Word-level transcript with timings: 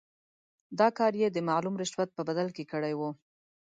دا 0.79 0.87
کار 0.97 1.13
یې 1.21 1.27
د 1.31 1.37
معلوم 1.49 1.75
رشوت 1.81 2.09
په 2.13 2.21
بدل 2.27 2.47
کې 2.55 2.63
کړی 2.71 2.93
وو. 2.95 3.09